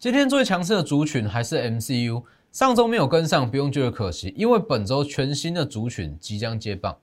[0.00, 6.96] 今天最强势的族群还是 MCU，上周没有跟上，不用觉得可惜，因为本周全新的族群即将接棒。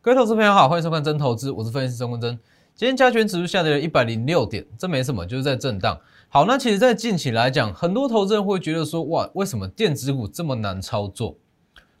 [0.00, 2.40] 各位投资朋友好，欢迎收看真投资，我是分析师钟坤真。
[2.76, 5.96] 今天加权指数下跌了一百零六点，这没什么，就是在震荡。
[6.28, 11.36] 好，那其实，在近期来讲，很多投资人会觉得说，哇，为什么电子股这么难操作？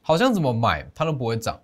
[0.02, 1.60] 好像怎么买它都不会涨。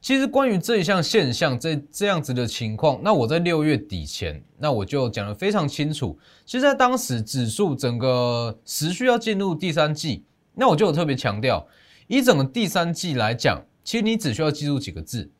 [0.00, 6.16] 其实关于这一项现象，这这样子的情况，那我在六月底前，那我就讲得非常清楚。
[6.46, 10.24] 其实，在当时指数整个持续要进入第三季，
[10.54, 11.66] 那我就有特别强调，
[12.06, 15.32] 以整个第三季来讲，其实你只需要记住几个字。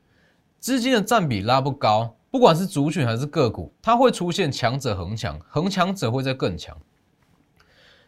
[0.59, 6.77] 资金的占比拉不高，不管是族群还是个股，它会出现强者恒强，恒强者会在更强。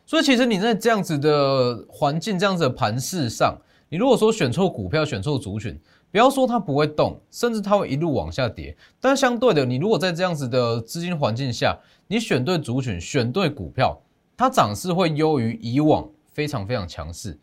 [0.07, 3.57] 所以其实你在这样子的环境、这样子的盘势上，
[3.89, 5.77] 你如果说选错股票、选错族群，
[6.11, 8.77] 不要说它不会动，甚至它会一路往下跌。
[9.01, 11.77] 但相对的，你如果在这样子的资金环境下，
[12.07, 14.01] 你选对族群、选对股票，
[14.37, 17.37] 它涨势会优于以往，非常非常强势。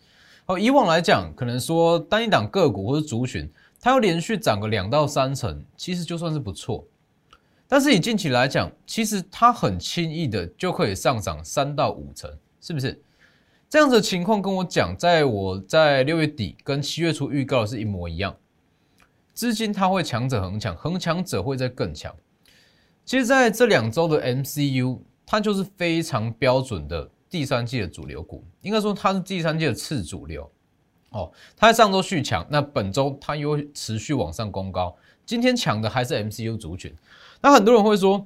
[0.45, 3.51] 好，以往来讲，可能说单一档个股或者族群。
[3.79, 6.85] 它要连续涨个两到三成，其实就算是不错。
[7.67, 12.99] 但是以近期来讲，其实它很轻易的就可以上涨三到五成，是不是？
[13.69, 18.35] 这样子的情况跟我讲，在我在六月底跟七月初预告的是一模一样。
[19.35, 22.13] 资金它会强者恒强，恒强者会在更强。
[23.05, 30.51] 其实在这两周的 MCU，它就是非常标准的第三季的主流股，应该说它是第三季的次主流。
[31.11, 34.95] 哦，它在上周续强，那本周它又持续往上攻高。
[35.25, 36.93] 今天抢的还是 MCU 族群。
[37.41, 38.25] 那很多人会说，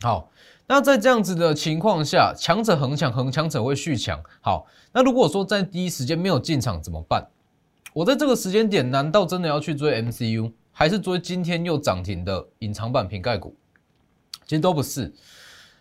[0.00, 0.30] 好，
[0.66, 4.22] 那在这样子的情况下，强者恒强，恒强者会续强。
[4.40, 7.26] 好，那如果说在第一时间没有进场怎么办？
[7.92, 13.54] 我在这个时间点，难道真的要去追 MCU，还是追今天又涨停的隐藏版瓶盖股？
[14.46, 15.12] 其实都不是。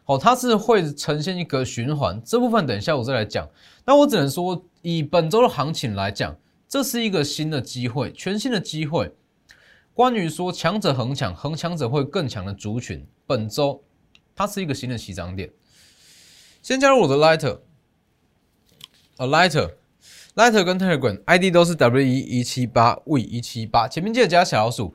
[0.06, 3.48] 哦，它是会呈现一个循环，这部分等一下我再来讲。
[3.86, 6.36] 那我只能说，以本周的行情来讲，
[6.68, 9.14] 这是一个新的机会，全新的机会。
[9.94, 13.84] 关于说强者恒强，恒强者会更强的族群，本周
[14.36, 15.52] 它是一个新的起涨点。
[16.62, 17.60] 先加入我的 Lighter，
[19.18, 24.94] 呃，Lighter，Lighter 跟 Telegram ID 都是 W 一一七八 V 一七八，前面记得加小老鼠。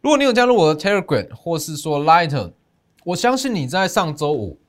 [0.00, 2.52] 如果你有加入我的 Telegram 或是说 Lighter。
[3.04, 4.60] 我相信你在上周五，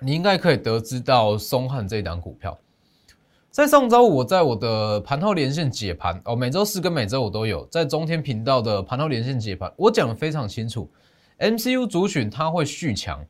[0.00, 2.58] 你应该可以得知到松汉这一档股票。
[3.52, 10.90] 在上周五，我在我的盘后连线解盘哦，每周四跟每周五都有在中天频道的盘后连线解盘，我讲的非常清楚。
[11.38, 13.22] MCU 族群它会续强，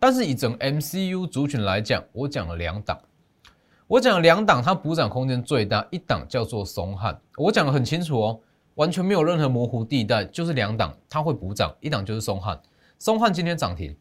[0.00, 2.98] 但是以整 MCU 族群来讲，我讲了两档，
[3.86, 8.40] 我讲两档它补涨空间最大，一档叫做松汉，我讲的很清楚哦，
[8.74, 12.60] 完全没有任何模糊地带，就是两档它会补涨，一档就是松汉。
[12.98, 13.96] 松汉今天涨停，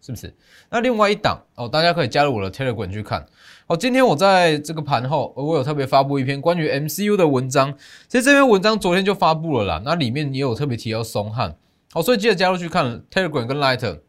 [0.00, 0.34] 是不是？
[0.70, 3.26] 那另外一档哦，大家可以加入我的 Telegram 去看。
[3.64, 7.72] 好，今天我在这个盘后，我有特别发布一篇关于 MCU 的文章。
[8.08, 11.56] 其实这篇文章昨天就发布了啦，那里面也有特别提到松汉。
[11.92, 14.00] 好，所以记得加入去看 Telegram 跟 Light，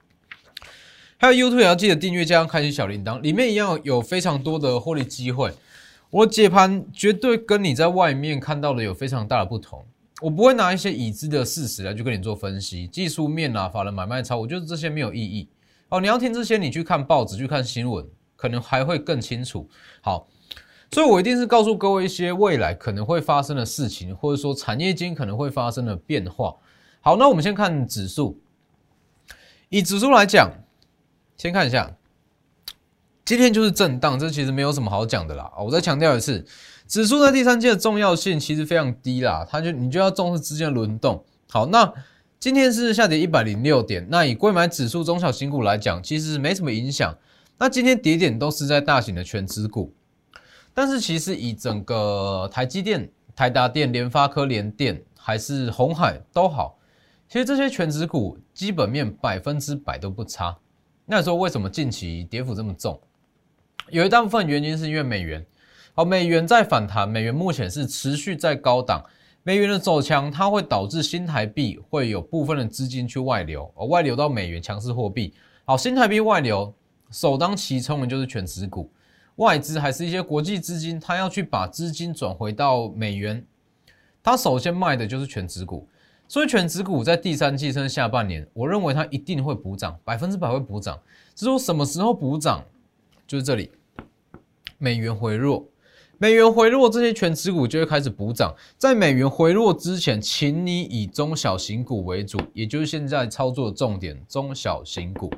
[1.17, 5.51] 还有 YouTube 也要记得订阅加上开启小铃铛，里面一样有非常多的获利机会。
[6.09, 9.85] 我解盘绝对跟你在外面看到的有非常大的不同。
[10.21, 15.47] 我不会拿一些已知的事实来去跟你做分析，技术面啊，法人买卖操，我觉得这些没有意义。
[15.89, 18.03] 哦，你要听这些，你去看报纸，去看新闻，
[18.43, 19.69] 可能还会更清楚。
[20.01, 20.27] 好，
[20.91, 26.53] 所以我一定是告诉各位一些未来可能会发生的事情，或者说产业间可能会发生的变化。
[26.99, 28.37] 好，那我们先看指数，
[29.69, 30.51] 以指数来讲，
[31.37, 31.95] 先看一下，
[33.23, 35.49] 今天就是震荡，这其实没有什么好讲的啦。
[35.59, 36.45] 我再强调一次。
[36.85, 41.23] 指数在第三季的重要性其实非常低啦，它就你就要重视资金的轮动。
[41.49, 41.93] 好，那
[42.41, 47.17] 今天是下跌一百零六点，那以贵买指数中小型股来讲，其实没什么影响。
[47.63, 49.89] 那今天跌点都是在大型的全资股，
[50.73, 56.77] 但是其实以整个台积电、台达电、联发科、联电还是红海都好，
[57.29, 60.53] 其实这些全资股基本面百分之百都不差。
[61.05, 62.99] 那说为什么近期跌幅这么重？
[63.89, 65.45] 有一大部分原因是因为美元。
[65.93, 69.01] 好，美元在反弹，美元目前是持续在高档。
[69.43, 75.33] 美元的走强，它会导致新台币会有部分的资金去外流，而外流到美元强势货币。
[75.63, 76.73] 好，新台币外流，
[77.13, 78.89] 首当其冲的就是全值股，
[79.35, 83.45] 外资还是一些国际资金，它要去把资金转回到美元，
[84.23, 85.87] 它首先卖的就是全值股。
[86.27, 90.99] 所以全指股在第三季甚至下半年，我认为它一定会补涨，百分之百会补涨。
[91.35, 92.63] 只是说什么时候补涨，
[93.27, 93.69] 就是这里，
[94.79, 95.67] 美元回落，
[96.17, 98.55] 美元回落，这些全指股就会开始补涨。
[98.77, 105.31] 在美元回落之前，请你以中小型股为主，也就是现在操作的重点，中小型股。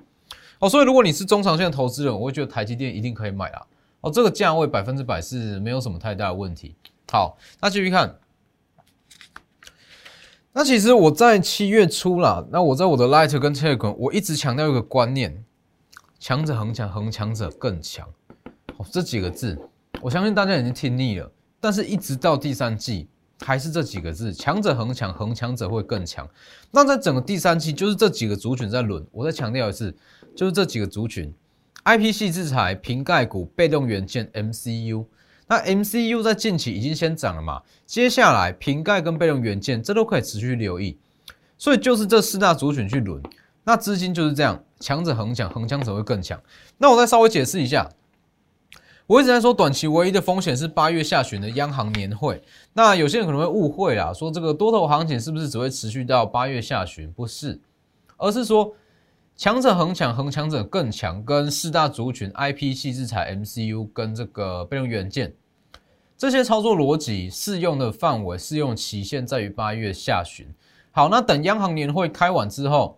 [0.70, 3.66] 所以如果你是中长线的投资人，我会觉得台积电一定可以买啦。
[4.02, 6.76] 哦，这个价位百分之百是没有什么太大的问题。
[7.10, 8.18] 好，那继续看。
[10.54, 15.44] 那其实我在七月初啦，那我在我的 Light 跟 Telegram，我一直强调一个观念：
[16.20, 18.08] 强者恒强，恒强者更强。
[18.78, 19.60] 哦，这几个字，
[20.02, 21.30] 我相信大家已经听腻了。
[21.60, 23.08] 但是，一直到第三季，
[23.42, 26.28] 还是这几个字：强者恒强，恒强者会更强。
[26.72, 29.06] 那在整个第三期，就是这几个族群在轮。
[29.12, 29.96] 我再强调一次，
[30.36, 31.34] 就是这几个族群
[31.84, 35.06] ：IP 系制裁、瓶盖股、被动元件、MCU。
[35.48, 37.62] 那 MCU 在近期已经先涨了嘛？
[37.86, 40.98] 接下来瓶盖跟被动元件，这都可以持续留意。
[41.58, 43.22] 所以就是这四大族群去轮，
[43.64, 46.42] 那资金就是这样，强者恒强，恒强者会更强。
[46.78, 47.90] 那我再稍微解释一下，
[49.08, 52.42] 我一直在说短期唯一的风险是八月下旬的央行年会。
[52.74, 57.12] 那有些人可能会误会啦，说这个多头行情是不是只会持续到八月下旬？
[57.12, 57.60] 不是，
[58.18, 58.74] 而是说。
[59.38, 65.36] 强者恒强，恒强者更强，跟四大族群 IP 系制裁 MCU 跟这个备用元件
[66.18, 70.48] 这些操作逻辑适用的范围、适用期限在于八月下旬。
[70.92, 72.98] 好，那等央行年会开完之后，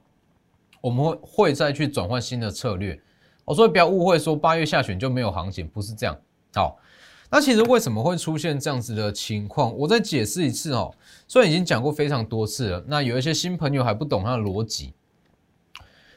[0.80, 3.02] 我们会会再去转换新的策略。
[3.48, 6.14] 我所以不要误会，说八月下旬就没有行情，不是这样。
[6.54, 6.78] 好，
[7.30, 9.74] 那其实为什么会出现这样子的情况？
[9.78, 10.94] 我再解释一次哦。
[11.30, 14.92] 虽然已经讲过非常多次了，那有一些新朋友还不懂它的逻辑。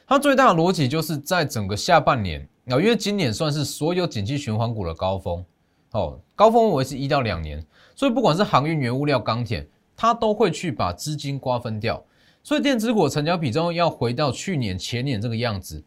[0.05, 5.45] 它最大的逻辑就是在整个下半年啊，因为今年算是所有景气循环股的高峰，
[5.91, 12.03] 哦，高峰维持一到两年，所以不管是航运、原物料、钢铁，它都会去把资金瓜分掉，
[12.43, 15.81] 所以电子股成交比重要回到去年、前年这个样子，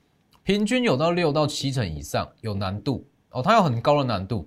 [0.45, 4.47] 平均有到六到七成以上，有难度哦，它有很高的难度，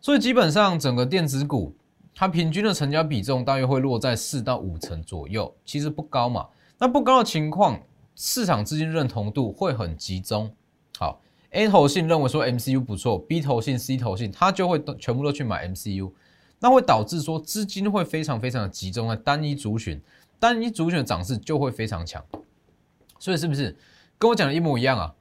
[0.00, 1.74] 所以基本上整个电子股
[2.14, 6.48] 它平均的成交比重大约会落在四到五成左右，其实不高嘛，
[6.78, 7.80] 那不高的情况。
[8.20, 10.52] 市场资金认同度会很集中。
[10.98, 11.20] 好
[11.50, 16.10] ，A 头信认为说 MCU 不错，B 头信、C 头信它就会全部都去买 MCU，
[16.58, 20.02] 那会导致说资金会非常非常的集中在单一族群，
[20.40, 22.20] 单一族群的涨势就会非常强。
[23.20, 23.76] 所以是不是
[24.18, 25.14] 跟我讲的一模一样啊？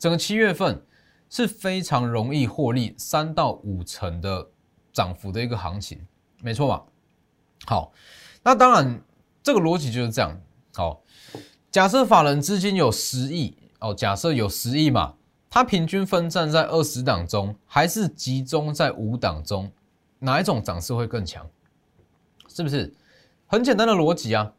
[0.00, 0.82] 整个七月份
[1.28, 4.48] 是非常容易获利三到五成的
[4.92, 6.04] 涨幅的一个行情，
[6.42, 6.82] 没错吧？
[7.66, 7.92] 好，
[8.42, 9.00] 那当然
[9.42, 10.40] 这个逻辑就是这样。
[10.74, 11.02] 好。
[11.70, 15.14] 假设法人资金有十亿哦，假设有十亿嘛，
[15.48, 19.70] 它平均分散在二十档中，还是集中在五档中，
[20.18, 21.48] 哪一种涨势会更强？
[22.48, 22.92] 是不是
[23.46, 24.52] 很简单的逻辑啊？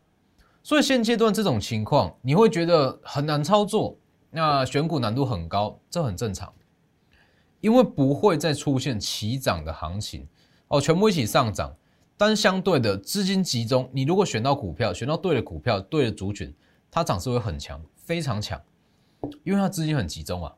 [0.63, 3.97] 所以现阶段这种情况，你会觉得很难操作，
[4.31, 6.51] 那选股难度很高，这很正常，
[7.60, 10.28] 因为不会再出现齐涨的行情
[10.68, 11.75] 哦，全部一起上涨，
[12.18, 16.54] 但相对的资金集中，你如果选到股票，选到对的股票，对的族群。
[16.94, 18.62] 它涨势会很强，非常强，
[19.45, 20.54] 因为它资金很集中啊。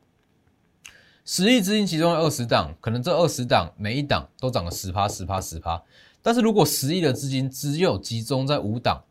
[1.24, 5.80] 十亿资金集中二十档，可能这二十档每一档都涨了十趴、十趴、十趴。
[6.22, 9.04] 但是如果十亿的资金只有集中在五档，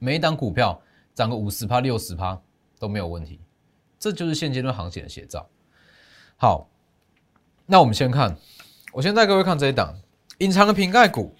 [0.00, 0.82] 每一档股票
[1.14, 2.42] 涨个五十趴、六十趴
[2.78, 3.38] 都没有问题。
[4.04, 5.48] 这就是现阶段行情的写照。
[6.36, 6.68] 好，
[7.64, 8.36] 那我们先看，
[8.92, 9.94] 我先带各位看这一档
[10.40, 11.34] 隐藏的瓶盖股。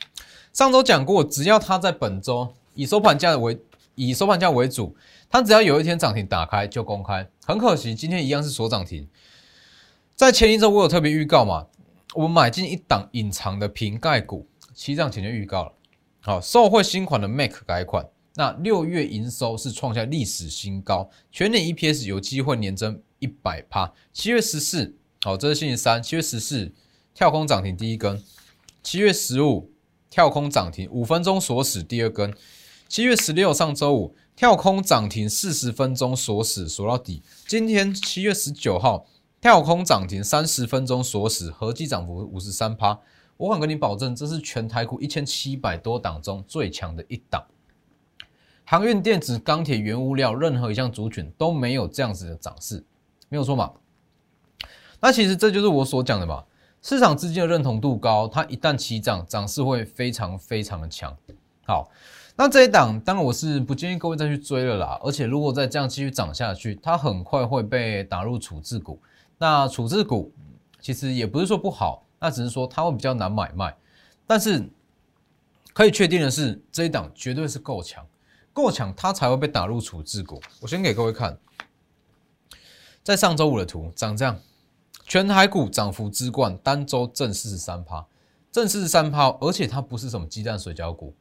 [0.50, 3.60] 上周讲过，只要它在本周以收盘价为
[3.96, 4.96] 以收盘价为主。
[5.28, 9.06] 它只要有一天涨停打开就公开，很可惜今天一样是锁涨停。
[10.14, 11.66] 在前一周我有特别预告嘛，
[12.14, 15.72] 我们买进一档隐藏的瓶盖股，七涨前就预告了。
[16.20, 23.92] 好，受惠新款的 Mac 改款，那六月营收是创下历史新高，全年 EPS 有机会年增一百趴。
[24.12, 26.72] 七月十四，好，这是星期三，七月十四
[27.14, 28.22] 跳空涨停第一根，
[28.82, 29.70] 七月十五
[30.10, 32.34] 跳空涨停五分钟锁死第二根，
[32.88, 34.16] 七月十六上周五。
[34.36, 39.06] 跳空涨停四十分钟锁死锁到底，今天七月十九号
[39.40, 42.98] 跳空涨停三十分钟锁死，合计涨幅五十三趴。
[43.36, 47.46] 我敢跟你保证，这是全台股一千七百多档中最强的一档。
[48.64, 52.84] 航运、电子、钢铁、原物料，任何一项族群都没有这样子的涨势，
[53.28, 53.72] 没有错嘛？
[55.00, 56.44] 那其实这就是我所讲的嘛，
[56.82, 61.16] 市场资金的认同度高，它一旦起涨，涨势会非常非常的强。
[61.66, 61.90] 好。
[62.36, 69.00] 那这一档当然我是不建议各位再去追了啦，而且如果再这样继续涨下去，它很快会被打入处置股。
[69.38, 70.32] 那处置股
[70.80, 73.76] 其实也不是说不好，那只是说它会比较难买卖。
[74.26, 74.68] 但是
[75.72, 78.04] 可以确定的是，这一档绝对是够强，
[78.54, 80.40] 够强，它才会被打入处置股。
[80.62, 81.38] 我先给各位看，
[83.02, 84.40] 在上周五的图长这样，
[85.04, 88.06] 全台股涨幅之冠，单周正四十三趴，
[88.52, 91.14] 正四十三趴，而且它不是什么鸡蛋水饺股，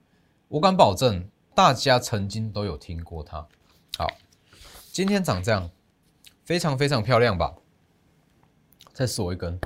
[0.47, 3.47] 我敢保证大家曾经都有听过它。
[3.97, 4.07] 好，
[4.91, 5.71] 今天长这样，
[6.45, 7.55] 非常非常漂亮吧？
[8.93, 9.59] 再锁一根，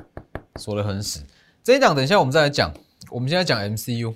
[0.56, 1.26] 锁得很死。
[1.62, 2.74] 这一档等一下我们再来讲，
[3.10, 4.16] 我们现在讲 MCU。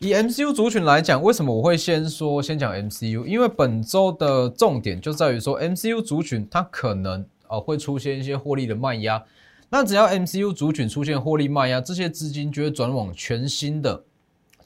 [0.00, 3.24] 以 MCU 族群来讲，为什么我会先说先讲 MCU？
[3.24, 9.24] 因为本周的重点就在于说 MCU 族群它可能呃会出现一些获利的卖压。
[9.70, 14.04] 那只要 MCU 族群出现获利卖压，这些资金就会转往全新的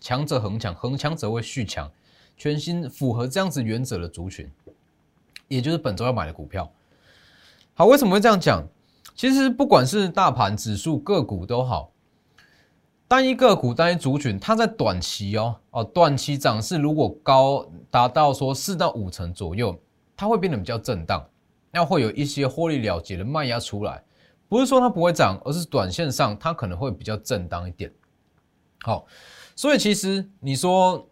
[0.00, 1.90] 强者恒强，恒强者会续强，
[2.36, 4.50] 全新符合这样子原则的族群，
[5.48, 6.70] 也就是本周要买的股票。
[7.72, 8.68] 好，为什么会这样讲？
[9.14, 11.91] 其实不管是大盘指数、个股都好。
[13.12, 19.78] 单一个股、单一族群，它在短期哦哦，短期涨势如果高达到说四到五成左右，
[20.16, 21.22] 它会变得比较震荡，
[21.70, 24.02] 那会有一些获利了结的卖压出来。
[24.48, 27.92] 不是说它不会涨，而是短线上它可能会比较震荡一点。
[28.80, 29.04] 好，
[29.54, 31.06] 所以其实你说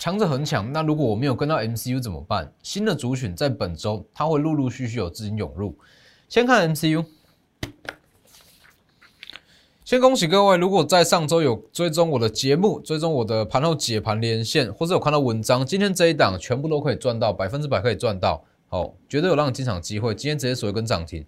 [0.00, 2.52] 强者很强，那如果我没有跟到 MCU 怎么办？
[2.60, 5.78] 新的族群在本周它会陆陆续续有资金涌入。
[6.28, 7.04] 先看 MCU。
[9.90, 10.56] 先恭喜各位！
[10.56, 20.14] 如果在上周有追踪我的节目，追踪我的盘后解盘连线，或者有看到文章，今天这一档全部都可以赚到，百分之百可以赚到，好，绝对有让你进场机会。
[20.14, 21.26] 今天直接锁一根涨停，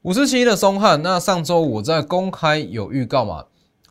[0.00, 1.02] 五十七的松汉。
[1.02, 3.44] 那上周我在公开有预告嘛，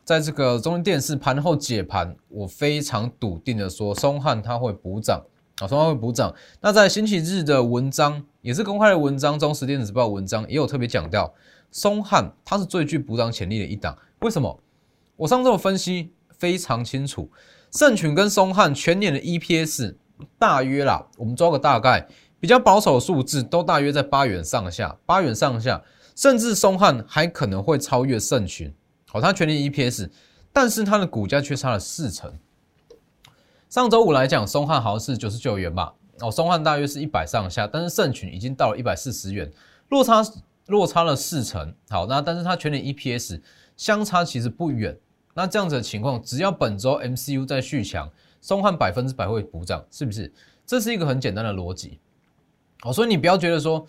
[0.03, 5.21] 在这个中央电视盘后解盘，我非常笃定的说，松汉它会补涨，
[5.59, 6.33] 啊，松汉会补涨。
[6.59, 11.33] 那在星期日的文章，也是公开的文章，中时电子报文章也有特别讲到。
[11.71, 14.59] 松汉它是最具补涨潜力的一档，为什么？
[15.17, 17.29] 我上周分析非常清楚，
[17.71, 19.95] 盛群跟松汉全年的 EPS
[20.37, 22.07] 大约啦，我们抓个大概，
[22.39, 25.83] 比较保守的数字都大约在八元上下，八元上下，
[26.15, 28.73] 甚至松汉还可能会超越盛群。
[29.07, 30.09] 好，它全年 EPS，
[30.53, 32.33] 但是它的股价却差了四成。
[33.69, 39.51] 上周五来讲，松汉好像是九十九元吧，哦，松汉大约是一百上下，但是盛群已经到了一百四十元，
[39.89, 40.23] 落差。
[40.67, 43.41] 落差了四成，好，那但是它全年 EPS
[43.75, 44.95] 相差其实不远，
[45.33, 48.07] 那这样子的情况，只要本周 MCU 在续强，
[48.39, 50.31] 松汉百分之百会补涨，是不是？
[50.67, 51.97] 这是一个很简单的逻辑，
[52.81, 53.83] 好，所以你不要觉得说，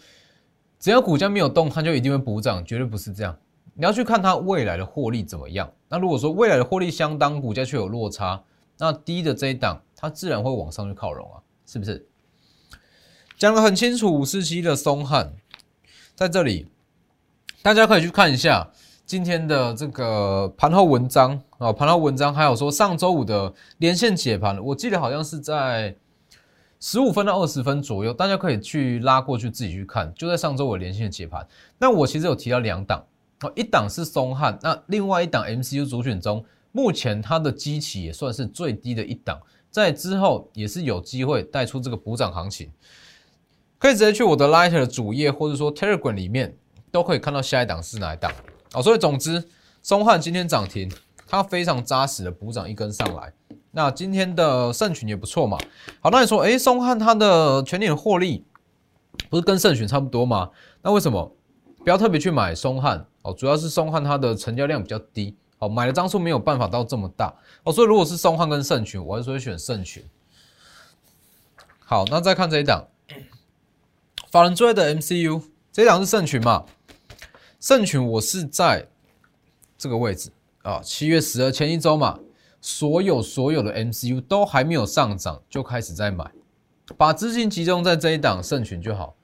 [0.79, 3.37] 只要股价没有动，它就一定会补涨，绝对不是这样。
[3.75, 5.71] 你要去看它未来的获利怎么样。
[5.87, 8.43] 那如果说未来的获利相当，股价却有落差，
[8.79, 12.07] 那低的这一档，它自然会往上去靠拢啊，是不是？
[13.41, 15.33] 讲得很清楚，五四七的松汉。
[16.15, 16.67] 在这里，
[17.63, 18.71] 大家可以去看一下
[19.07, 25.97] 今天的这个盘后文章啊，盘后文章还有说上周五的连线解盘，我记得好像是在
[26.81, 31.49] 十五分到二十分左右，大家可以去拉过去自己去看，就在上周五连线解盘。
[31.79, 33.03] 那我其实有提到两档
[33.39, 42.71] 啊，一档是松汉，那另外一档 MCU 主选中，目前它的基期也算是最低的一档，在之后也是有机会带出这个补涨行情。
[43.81, 46.55] 可以直接去我的 Lighter 的主页，或者说 Telegram 里面，
[46.93, 48.31] 都可以看到下一档是哪一档
[48.73, 48.83] 啊。
[48.83, 49.49] 所以总之，
[49.81, 50.93] 松汉今天涨停，
[51.27, 53.33] 它非常扎实的补涨一根上来。
[53.71, 55.57] 那今天的盛群也不错嘛。
[56.01, 58.45] 好，那你说，哎，松汉它的全年获利
[59.31, 60.51] 不是跟盛群差不多吗？
[60.83, 61.35] 那为什么
[61.83, 63.07] 不要特别去买松汉？
[63.23, 67.35] 哦，主要是松汉它的成交量比较低，哦，买的张数没有办法到这么大。
[67.65, 70.05] 哦，所以如果是松汉跟盛群，我还是会选盛群。
[71.79, 72.87] 好，那再看这一档。
[74.31, 76.65] 法人最爱的 MCU，这一档是盛群嘛？
[77.59, 78.87] 盛群我是在
[79.77, 80.31] 这个位置
[80.63, 82.21] 啊，七月十二前一周嘛，
[82.61, 86.31] 所有所有的 MCU 都还没有上涨，就开始在买，
[86.97, 89.17] 把资金集中在这一档盛群就好。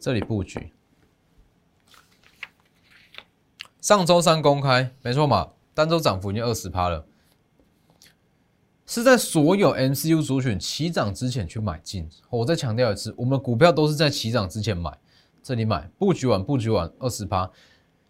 [0.00, 0.72] 这里布局，
[3.80, 7.06] 上周三公开，没错嘛，单周涨幅已经二十趴了。
[8.86, 12.08] 是在所有 MCU 主选起涨之前去买进。
[12.28, 14.92] 我再强调一次，我们股票都是在起涨之前买，
[15.42, 17.50] 这里买布局完，布局完二十趴。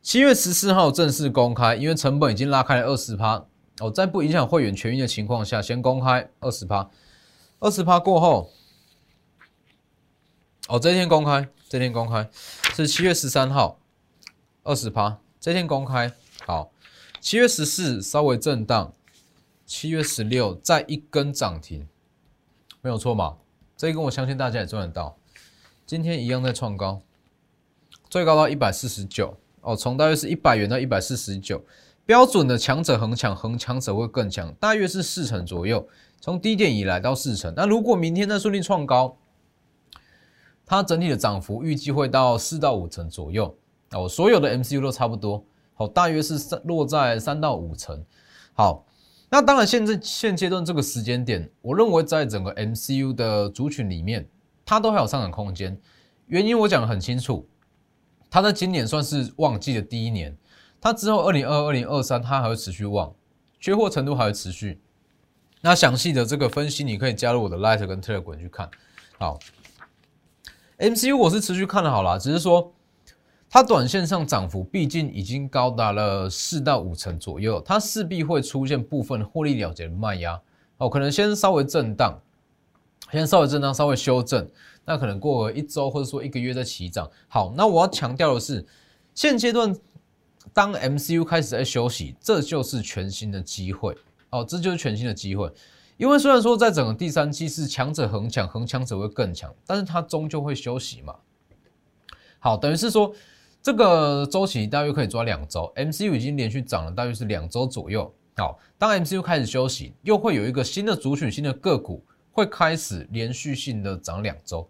[0.03, 3.47] 七月十四号正式公开，因为成本已经拉开了二十趴。
[3.81, 6.91] 哦，在不影响会员权益的情况下，先公开二十趴。
[7.61, 8.51] 二十趴过后，
[10.69, 12.29] 哦，这天公开，这天公开
[12.75, 13.81] 是七月十三号，
[14.65, 16.13] 二十趴，这天公开。
[16.45, 16.73] 好，
[17.21, 18.93] 七月十四稍微震荡。
[19.67, 21.87] 七月十六再一根涨停，
[22.83, 23.37] 没有错嘛？
[23.77, 25.17] 这一根我相信大家也赚得到。
[25.87, 27.01] 今天一样在创高，
[28.09, 31.65] 最高到一百四十九哦，从大约是一百元到一百四十九，
[32.07, 35.89] 标准的强者恒强，恒强者会更强，大约是四成左右，
[36.21, 37.53] 从低点以来到四成。
[37.57, 39.17] 那如果明天再顺利创高，
[40.67, 43.57] 它整体的涨幅预计会到四到五成左右。
[43.93, 45.45] 哦，所有的 MCU 都差不多，
[45.75, 48.05] 好，大约是三落在三到五成。
[48.55, 48.87] 好，
[49.35, 54.29] 那当然现在现阶段这个时间点，我认为在整个 MCU 的族群里面，
[54.65, 55.77] 它都还有上涨空间。
[56.29, 57.45] 原因我讲的很清楚，
[58.31, 60.39] 它在今年算是旺季的第一年，
[60.81, 63.13] 它之后二零二二零二三它还会持续旺，
[63.59, 64.81] 缺货程度还会持续。
[65.63, 68.71] 那详细的这个分析，你可以加入我的 Light 跟 Telegram 去看。
[69.19, 69.41] 好
[70.79, 72.73] ，MCU 我是持续看的好啦，只是说
[73.55, 80.43] 它短线上涨幅毕竟已经高达了四到五成左右，它势必会出现部分获利了结的卖压
[80.79, 82.19] 哦，可能先稍微震荡，
[83.13, 84.51] 先稍微震荡，稍微修正。
[84.85, 87.09] 那可能过一周或者说一个月再起涨。
[87.29, 88.67] 好，那我要强调的是，
[89.15, 89.73] 现阶段
[90.53, 93.97] 当 MCU 开始在休息，这就是全新的机会
[94.31, 95.49] 哦，这就是全新的机会。
[95.97, 101.15] 因为虽然说在整个第三期是强者恒强，恒强者会更强，但是它终究会休息嘛。
[102.41, 103.15] 好，等于是说
[103.65, 108.15] 这个周期大约可以抓两周，MCU 已经连续涨了大约是两周左右。
[108.37, 114.69] 好，当 MCU 开始休息，又会有一个新的族群、新的个股会开始连续性的涨两周。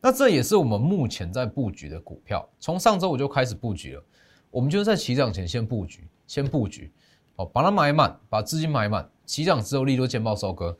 [0.00, 4.02] 那这也是我们目前在布局的股票，从上周我就开始布局了。
[4.50, 6.90] 我们就是在起涨前先布局，先布局，
[7.34, 10.78] 哦，把它买满，把资金买满，起涨之后利多见报收割。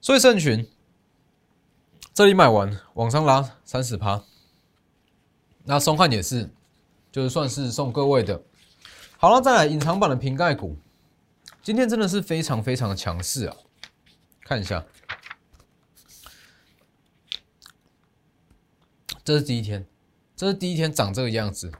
[0.00, 0.66] 所以圣群
[2.14, 4.24] 这里买完，往上拉三十趴。
[5.68, 6.48] 那松汉也是，
[7.10, 8.40] 就是算是送各位的。
[9.18, 10.78] 好了，再来隐藏版的瓶盖股，
[11.60, 13.56] 今天真的是非常非常的强势啊！
[14.42, 14.86] 看一下。
[19.24, 19.84] 这是第一天，
[20.36, 21.72] 这是第一天长这个样子。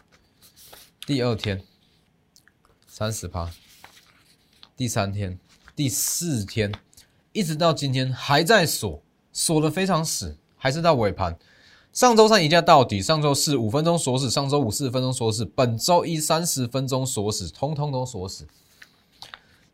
[1.07, 1.63] 第二天
[2.89, 3.49] 三十趴，
[4.77, 5.39] 第三天、
[5.77, 6.73] 第四天，
[7.33, 9.01] 一直到今天还在锁，
[9.33, 11.39] 锁的非常死，还是到尾盘。
[11.97, 18.47] 上周三一价到底，上周四五分钟锁死，上周五四十分钟锁死，本周一三十分钟锁死，通通都锁死。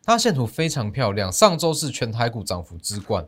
[0.05, 3.27] 它线图非常漂亮，上周是全台股涨幅之冠，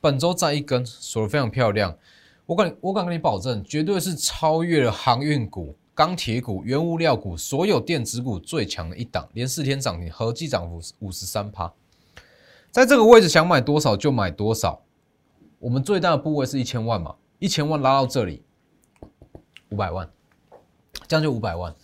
[0.00, 1.98] 本周再一根锁的非常漂亮。
[2.46, 11.70] 我敢，我敢跟你保证，绝对是超越了航运股、钢铁股、原物料股所有电子股最强的一档，连四天涨停，合计涨幅五十三趴。
[12.70, 14.80] 在这个位置想买多少就买多少，
[15.58, 18.42] 我们最大的部位是一千万嘛，一千万拉到这里，
[19.68, 20.08] 五百万，
[21.06, 21.74] 这样就五百万。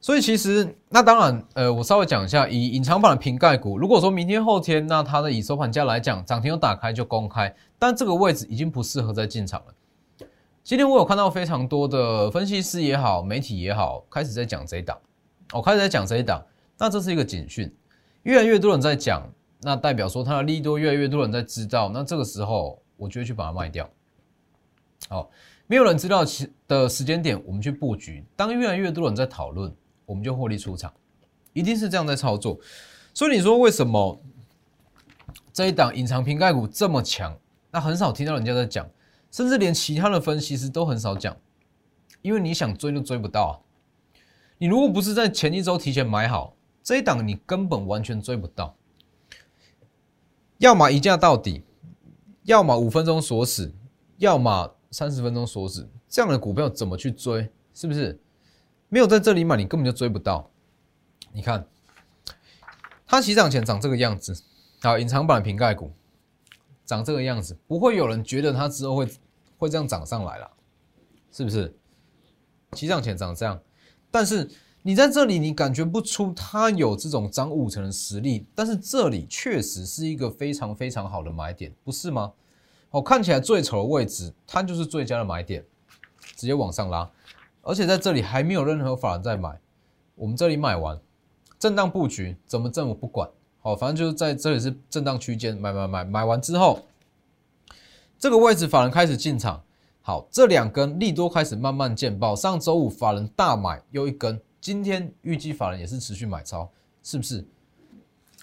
[0.00, 10.26] 所以其实，那当然，呃，我稍微讲一下，以隐藏版的瓶盖股，如果说明天后天，那它的以收盘价来讲，涨停有打开就公开，但这个位置已经不适合再进场了。
[10.64, 14.98] 今天我有看到非常多的分析师也好，媒体也好，开始在讲这一档，
[15.52, 16.44] 我开始在讲这一档，
[16.76, 17.72] 那这是一个警讯，
[18.24, 19.22] 越来越多人在讲，
[19.60, 23.88] 那代表说它的利多越来越多人在知道，那这个时候，我就会去把它卖掉。
[25.08, 25.30] 好，
[25.66, 29.74] 没有人知道其的时间点，我们去布局，当越来越多人在讨论。
[30.06, 30.92] 我们就获利出场，
[31.52, 32.58] 一定是这样在操作。
[33.14, 34.20] 所以你说为什么
[35.52, 37.38] 这一档隐藏瓶盖股这么强？
[37.70, 38.90] 那很少听到人家在讲，
[39.30, 41.36] 甚至连其他的分析师都很少讲，
[42.22, 43.52] 因为你想追都追不到啊。
[44.58, 48.74] 你如果不是在前一周提前买好这一档，你根本完全追不到。
[50.58, 51.62] 要么一价到底，
[52.42, 53.72] 要么五分钟锁死，
[54.18, 57.50] 要么三十分钟锁死，这样的股票怎么去追？
[57.72, 58.18] 是不是？
[58.88, 60.50] 没有在这里买，你根本就追不到。
[61.32, 61.64] 你看，
[63.06, 64.42] 它起涨前长这个样子，
[64.82, 65.92] 好，隐藏版瓶盖股
[66.84, 69.08] 长这个样子，不会有人觉得它之后会
[69.58, 70.50] 会这样涨上来了，
[71.30, 71.72] 是不是？
[72.72, 73.60] 起涨前长这样，
[74.10, 74.50] 但是
[74.82, 82.32] 你在这里你感觉不出它有这种涨五成的实力，但是这里确实是一个非常非常好的买点，不是吗？
[82.90, 85.64] 哦，看起来最丑的位置，它就是最佳的买点，
[86.36, 87.08] 直接往上拉。
[87.62, 89.60] 而且在这里还没有任何法人在买，
[90.14, 90.98] 我们这里买完，
[91.58, 93.28] 震荡布局怎么震我不管，
[93.60, 96.80] 好，反正就是在这里是震荡区间买买买，买完之后，
[98.18, 99.62] 这个位置法人开始进场，
[100.00, 106.68] 好，这两根利多开始慢慢见报，上周五法人大买又一根，今天预计法人也是持续买超，
[107.02, 107.46] 是不是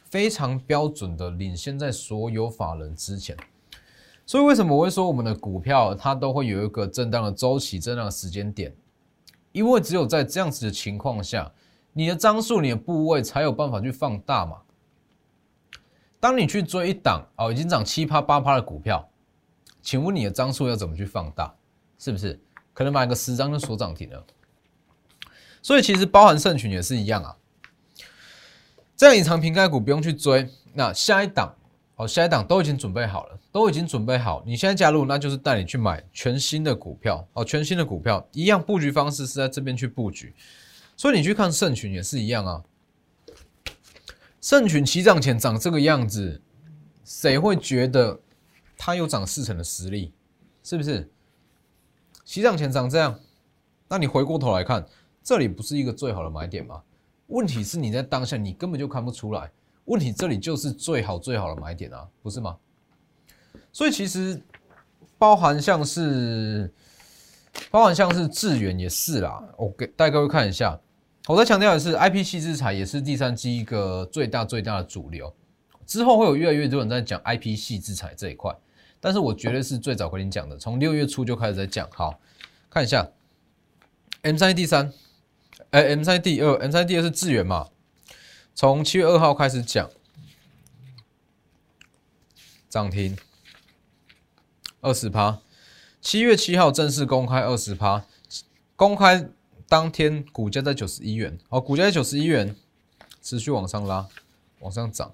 [0.05, 3.36] 非常标准的领先在所有法人之前？
[4.27, 8.75] 所以为什么我会说我们的股票它都会有一个震荡的周期，震荡的时间点？
[9.53, 11.49] 因为只有在这样子的情况下，
[11.93, 14.57] 你的张数、你的部位才有办法去放大嘛。
[16.19, 19.09] 当你去追一档哦，已经涨七趴八趴的股票，
[19.81, 21.55] 请问你的张数要怎么去放大？
[21.97, 22.37] 是不是？
[22.73, 24.23] 可能买个十张就锁涨停了。
[25.61, 27.37] 所以其实包含圣群也是一样啊。
[28.97, 30.49] 这样隐藏瓶盖股不用去追。
[30.73, 31.55] 那下一档，
[31.99, 34.43] 好，下一档都已经准备好了，都已经准备好。
[34.45, 40.31] 你现在加入，那就是带你去买全新的股票，哦，全新的股票，一样布局方式是在这边去布局。
[40.95, 42.63] 所以你去看盛群也是一样啊。
[44.39, 46.39] 盛群起涨前长这个样子，
[47.03, 48.19] 谁会觉得
[48.77, 50.13] 它有涨四成的实力？
[50.63, 51.10] 是不是？
[52.23, 53.19] 起涨前长这样，
[53.88, 54.86] 那你回过头来看，
[55.23, 56.83] 这里不是一个最好的买点吗？
[57.25, 59.51] 问题是你在当下你根本就看不出来，
[59.88, 62.58] 问题这里就是最好最好的买点啊，不是吗？
[63.73, 64.41] 所以其实
[65.17, 66.71] 包含像是
[67.71, 70.80] 包含像是智远也是啦，我给带各位看一下。
[71.28, 75.34] 我再强调的是，I P 系资材也是第三季一个最大最大的主流，
[75.86, 78.56] 之后会有越来越多人在讲 I P 系资材这一块，
[79.02, 81.89] 但是我绝对是最早跟你讲的，从六月初就开始在讲。
[81.91, 82.19] 好，
[82.69, 83.10] 看一下
[84.21, 84.93] M 三 D 三，
[85.71, 87.67] 哎，M 三 D 二，M 三 D 二是智远嘛？
[88.57, 89.87] 从七月二号开始讲，
[92.67, 93.15] 涨停
[94.81, 95.41] 二十趴，
[96.01, 98.03] 七月七号正式公开二十趴，
[98.75, 99.29] 公开。
[99.69, 102.55] 当天股价在九十一元，哦，股价在九十一元，
[103.21, 104.07] 持续往上拉，
[104.61, 105.13] 往上涨，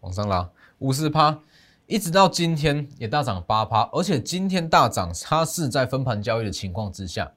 [0.00, 1.42] 往上拉五十趴，
[1.86, 7.34] 一直到今天也大涨八趴，而且今天大涨，它是在分盘交易的情况之下，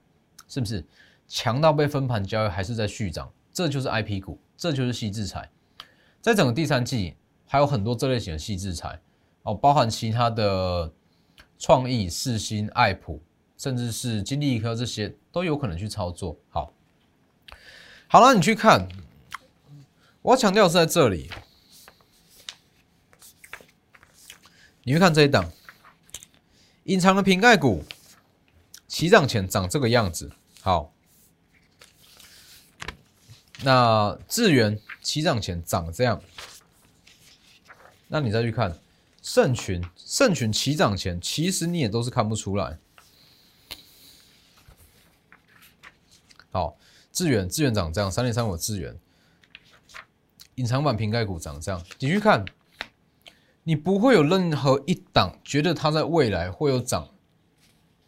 [0.48, 0.84] 是不是？
[1.32, 3.32] 强到被分盘交易还是在续涨？
[3.50, 5.50] 这就是 I P 股，这就是细制裁，
[6.20, 7.16] 在整个第三季
[7.46, 9.00] 还有很多这类型的细制裁，
[9.44, 10.92] 哦，包含其他的。
[11.58, 13.22] 创意、四新、爱普，
[13.56, 16.36] 甚至是金利科这些都有可能去操作。
[16.48, 16.72] 好，
[18.08, 18.88] 好了，你去看，
[20.22, 21.30] 我要强调是在这里，
[24.82, 25.52] 你去看这一档
[26.82, 27.84] 隐藏的瓶盖股，
[28.88, 30.32] 起涨前长这个样子。
[30.62, 30.92] 好，
[33.64, 36.20] 那智源起涨前长这样，
[38.08, 38.78] 那你再去看。
[39.22, 42.76] 圣群，圣群起涨前，其实你也都是看不出来。
[46.50, 46.76] 好，
[47.12, 48.98] 智远，智远涨这样，三点三五智远，
[50.56, 52.44] 隐藏版瓶盖股涨这样，你去看，
[53.62, 57.08] 你不会有任何一档觉得它在未来会有涨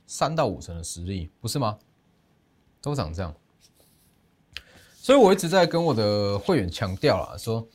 [0.09, 1.79] 三到五成的实力，不是吗？
[2.83, 3.33] 都涨这样，
[5.05, 7.69] 所以我一直在跟我的会员强调了，说。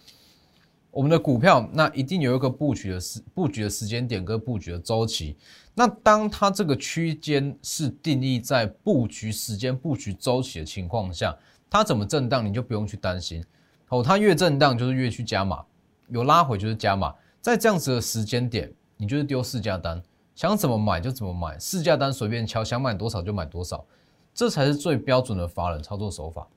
[0.89, 5.38] 我们的股票那一定有一个布局的时布局的时间点跟布局的周期。
[5.76, 11.38] 那当它这个区间是定义在布局时间、布局周期的情况下，
[11.70, 13.46] 它怎么震荡你就不用去担心
[13.89, 14.02] 哦。
[14.02, 15.63] 它越震荡就是越去加码，
[16.08, 17.13] 有拉回就是加码。
[17.39, 20.02] 在这样子的时间点，你就是丢市价单，
[20.34, 23.86] 想怎么买就怎么买，市价单随便敲，想买多少就买多少，
[24.34, 26.48] 这才是最标准的法人操作手法，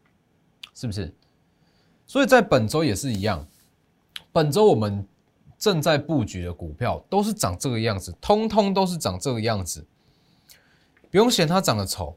[0.75, 1.15] 是不是？
[2.07, 3.47] 所以在本周也是一样。
[4.33, 5.07] 本周我们
[5.59, 9.87] 正在布局的股票都是长这个样子，通通都是长这个样子，
[11.11, 12.17] 不用嫌它长得丑，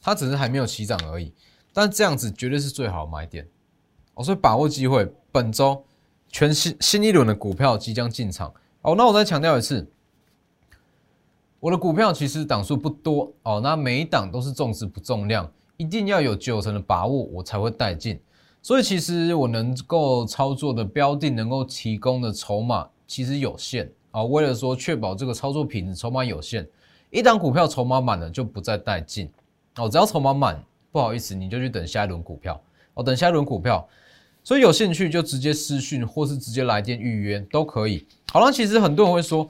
[0.00, 1.32] 它只是还没有起涨而已。
[1.72, 3.48] 但这样子绝对是最好的买点，
[4.14, 5.84] 哦，所以把握机会，本周
[6.28, 8.52] 全新新一轮的股票即将进场。
[8.82, 9.88] 哦，那我再强调一次，
[11.60, 18.20] 我的股票其实档数不多哦，那每一档都是重质不重量，一定要有九成的把握，我才会带进。
[18.60, 24.22] 所以其实我能够操作的标的，能够提供的筹码其实有限啊。
[24.22, 26.68] 为了说确保这个操作品质，筹码有限，
[27.08, 29.30] 一档股票筹码满了就不再带进
[29.76, 29.88] 哦。
[29.88, 30.62] 只要筹码满，
[30.92, 32.60] 不好意思，你就去等下一轮股票
[32.92, 33.88] 哦，等下一轮股票。
[34.44, 38.06] 所以有兴趣就直接私讯或是直接来电预约都可以。
[38.30, 39.48] 好了，其实很多人会说，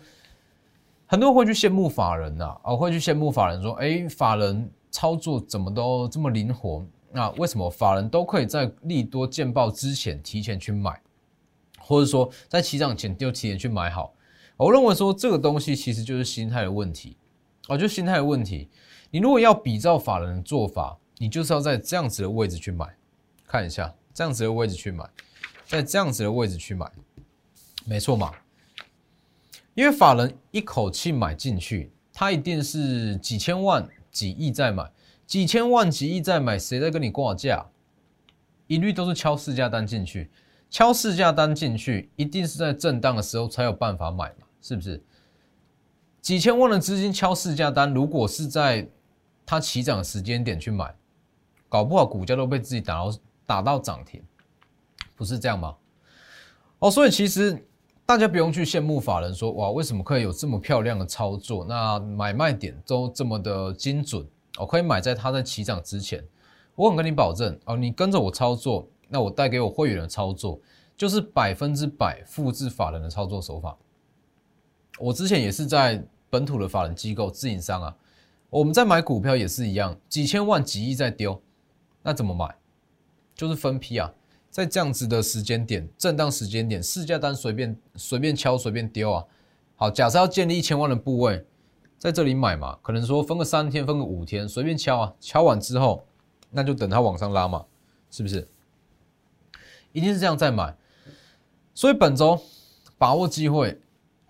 [1.06, 6.84] 很多人会去羡慕法人呐，啊，会去羡慕法人说，哎，法人操作怎么都这么灵活。
[7.12, 11.00] 那为什么法人都可以在利多见报之前提前去买，
[11.80, 14.14] 或者说在起涨前就提前去买好？
[14.56, 17.16] 我认为说这个东西其实就是心态的问题，
[17.66, 18.68] 哦，就心态的问题。
[19.10, 22.86] 你如果要比照法人的做法，你就是要在这样子的位置去买，
[23.46, 25.04] 看一下这样子的位置去买，
[25.66, 26.88] 在这样子的位置去买，
[27.84, 28.30] 没错嘛？
[29.74, 34.90] 因为法人一口气买进去，他一定是几千万、几亿在买。
[35.26, 37.66] 几千万、几亿在买，谁在跟你挂价？
[38.66, 40.30] 一律都是敲市价单进去，
[40.68, 44.46] 敲市价单进去，一定是在震荡的时候才有办法买嘛？
[44.60, 45.02] 是不是？
[46.20, 48.88] 几千万的资金敲市价单，如果是在
[49.46, 50.94] 它起涨的时间点去买，
[51.68, 54.22] 搞不好股价都被自己打到打到涨停，
[55.16, 55.76] 不是这样吗？
[56.80, 57.64] 哦，所以其实
[58.10, 61.64] 大家不用去羡慕法人说哇，为什么可以有这么漂亮的操作？
[61.64, 64.26] 那买卖点都这么的精准。
[64.58, 66.20] 我可以买在它在起涨之前，
[66.74, 70.58] 我很跟你保证哦，你跟着我操作，那我带给我会员的操作
[70.96, 73.78] 就是百分之百复制法人的操作手法。
[74.98, 77.96] 我之前也是在本土的法人机构自营商啊，
[78.48, 81.40] 我们在买股票也是一样，几千万、几亿在丢，
[82.02, 82.56] 那怎么买？
[83.36, 84.12] 就是分批啊，
[84.50, 89.24] 在这样子的时间点、震荡时间点，市价单随便随便敲、随便丢啊。
[89.76, 91.44] 好，假设要建立一千万的部位，
[91.98, 96.04] 在这里买嘛，可能说分个三天、分个五天，随便敲啊，敲完之后。
[96.52, 97.64] 那就等它往上拉嘛，
[98.10, 98.48] 是不是？
[99.92, 100.76] 一定是这样再买。
[101.74, 102.42] 所以本周
[102.98, 103.80] 把握机会，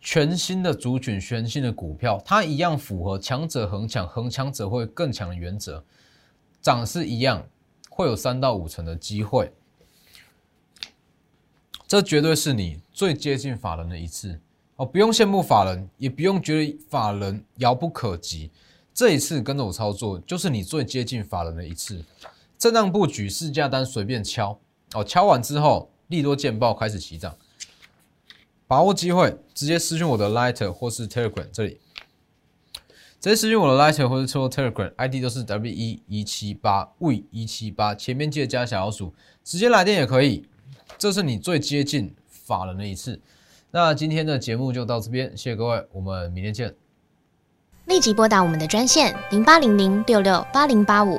[0.03, 5.83] 全新的族群、全新的股票，它一样符合强者恒强、恒强者会更强的原则，
[6.61, 7.43] 涨是一样，
[7.89, 9.51] 会有三到五成的机会。
[11.91, 14.39] 这绝对是你最接近法人的一次。
[14.77, 18.49] 哦，不用羡慕法人，也不用觉得法人遥不可及。
[18.95, 22.05] 这一次跟着我操作，就是你最接近法人的一次。
[22.57, 24.57] 震荡布局，市价单随便敲。
[24.95, 27.37] 哦，敲完之后利多见报开始起涨，
[28.69, 31.81] 把握机会，直接私讯我的 Lighter 或是 Telegram 这里，
[33.21, 40.47] 直接私讯我的 Lighter 或是说 Telegram ID 都是 W 一一七八 V 一七八，前面记得加小老鼠，直接来电也可以，
[41.01, 43.19] 这是你最接近法人的一次。
[43.71, 46.75] 那今天的节目就到这边，谢谢各位，我们明天见。
[47.87, 51.19] 立即拨打我们的专线零八零零六六八零八五